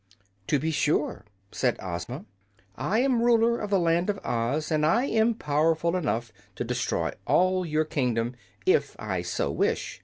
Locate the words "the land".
3.69-4.09